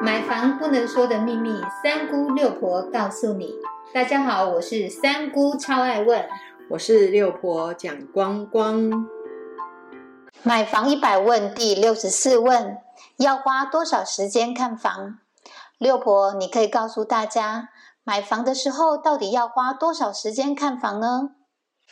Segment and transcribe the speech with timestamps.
[0.00, 3.54] 买房不能说的秘密，三姑六婆告诉你。
[3.92, 6.24] 大家好，我是三姑，超爱问。
[6.70, 9.08] 我是六婆蒋光光。
[10.44, 12.78] 买房一百问第六十四问：
[13.16, 15.18] 要花多少时间看房？
[15.78, 17.70] 六婆，你可以告诉大家，
[18.04, 21.30] 买房的时候到底要花多少时间看房呢？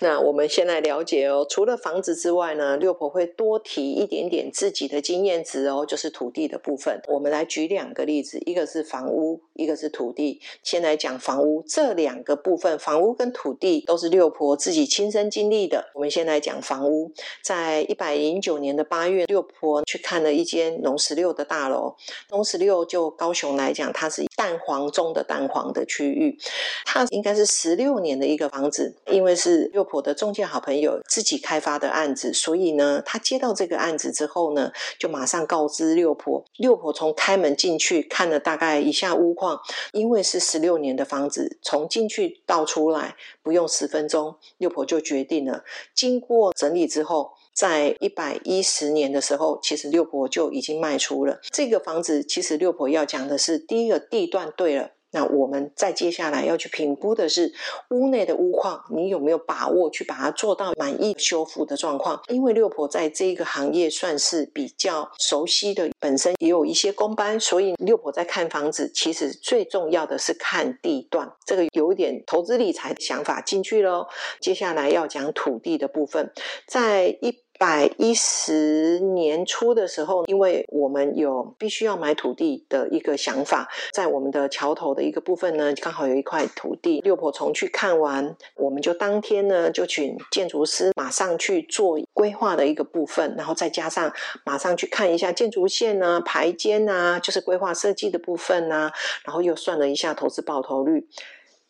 [0.00, 7.00] 那我们先来了解哦，除了房子之外呢，六婆会多提一点点自己的经验值哦，就是土地的部分。
[7.08, 10.38] 我们来举两个例子，一个是房屋，一个是土地。
[10.62, 15.90] 先来讲房屋，这两个部分，房屋跟土地都是六婆自己亲身经历的。
[15.94, 17.10] 我们先来讲房屋，
[17.42, 21.96] 在一百零九年的八月，六婆去看了一间农十六的大楼。
[22.30, 26.38] 农十六就高雄来讲，它是蛋黄中的蛋黄的区域，
[26.84, 29.85] 它应该是十六年的一个房子，因为是六。
[29.86, 36.44] 婆的中介好朋友自己开发的案子，所以呢，他接到这个案子之后呢，就马上告知六婆。
[36.56, 39.60] 六婆从开门进去看了大概一下屋况，
[39.92, 45.62] 因为是十六年的房子，从进去到出来不用十分钟，六婆就决定了。
[45.94, 52.24] 经过整理之后，在一百一十年的时候，其实六婆就已经卖出了这个房子。
[52.24, 54.90] 其实六婆要讲的是，第一个地段对了。
[55.16, 57.50] 那我们再接下来要去评估的是
[57.88, 62.20] 屋内的屋况，你有没有把握去把它做到满意修复的状况？
[62.28, 74.06] 因为六婆在这个行业算是比较熟悉的，本身也有一些工班，所以六婆在看房子，其实最重要的是看地段，这个有一点投资理财的想法进去喽。
[74.38, 76.30] 接下来要讲土地的部分，
[76.68, 77.40] 在一。
[77.58, 87.00] 百一十年初的时候，因为我们有必须要买土地的一个想法，在我们的桥头的一个部分呢，刚好有一块土地。
[87.00, 94.12] 六婆从去看完，我们就当天呢就请建筑师马上去做规划的一个部分，然后再加上
[94.44, 98.92] 马上去看一下建筑线啊、排间啊，就是规划设计的部分啊，
[99.24, 101.06] 然后又算了一下投资报酬率。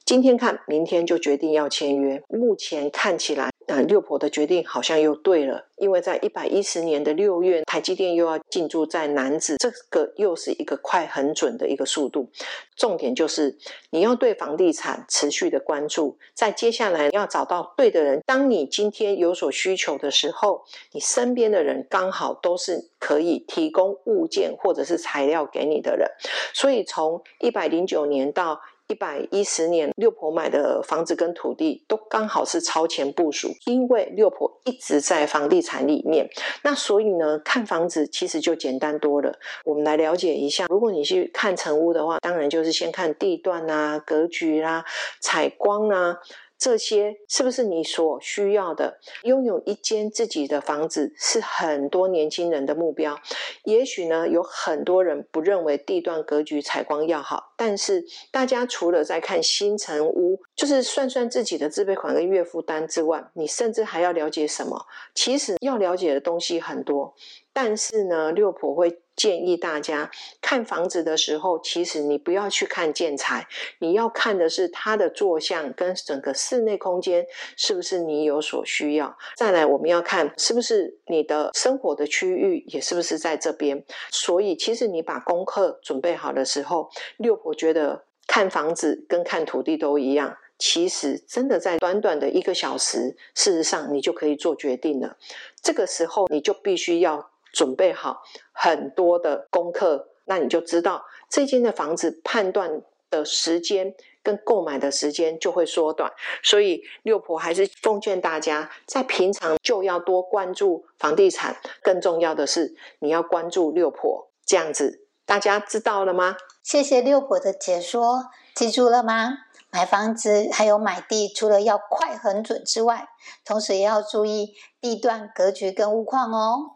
[0.07, 2.23] 今天看，明天就决定要签约。
[2.29, 3.51] 目前看起来。
[3.67, 12.31] 呃，六婆的决定好像又对了，因为在一百一十年的六月，台积电又要进驻在南子，这个又是一个快很准的一个速度。
[12.77, 13.59] 重点就是
[13.91, 18.23] 你要对房地产持续的关注，在接下来要找到对的人。
[18.25, 20.63] 当你今天有所需求的时候，
[20.93, 26.09] 你身边的人刚好都是可以提供物件或者是材料给你的人。
[26.55, 36.29] 所以从一百零九年到一百一十年，六婆买的房子跟土地都刚好是超前部署，因为六婆一直在房地产里面，
[36.63, 39.39] 那所以呢，看房子其实就简单多了。
[39.65, 44.85] 我们来了解一下，如果你去看成屋的话，当然就是先看地段啊、格局啦、
[45.21, 46.19] 采光啊。
[46.59, 48.99] 这些是不是你所需要的？
[49.25, 53.19] 拥有一间自己的房子是很多年轻人的目标。
[53.65, 64.87] 也许呢，有很多人不认为地段格局采光要好，但是大家除了在看新城屋，就是算算自己的自备款跟月负担之外，你甚至还要了解什么？
[65.15, 67.15] 其实要了解的东西很多。
[67.53, 70.11] 但是呢，六婆会建议大家
[70.43, 79.17] 看房子的时候，其实你不要去看建材，你要看的是它的坐向跟整个室内空间是不是你有所需要。
[79.35, 83.83] 再来，我们要看是不是你的生活的区域也是不是在这边。
[84.11, 95.17] 所以，其实你把功课准备好的时候，六婆觉得看房子跟看土地都一样，其实真的在短短的一个小时，事实上你就可以做决定了。
[95.63, 97.31] 这个时候，你就必须要。
[97.53, 106.13] 准备好很多的功课，那你就知道这间的房子判断的时间跟购买的时间就会缩短。
[106.43, 114.31] 所以六婆还是奉劝大家，在平常就要多关注房地产，更重要的是你要关注六婆。
[114.45, 116.37] 这样子，大家知道了吗？
[116.63, 119.39] 谢谢六婆的解说，记住了吗？
[119.71, 123.09] 买房子还有买地，除了要快很准之外，
[123.45, 126.76] 同时也要注意地段格局跟物况哦。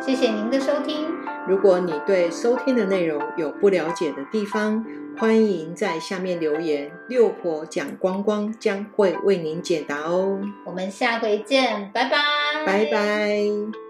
[0.00, 1.06] 谢谢您的收听。
[1.48, 4.84] 如果你对收听的内容有不了解的地方，
[5.16, 10.40] 欢迎在下面留言，六婆讲光光将会为您解答哦。
[10.64, 12.18] 我们下回见，拜拜，
[12.66, 13.85] 拜拜。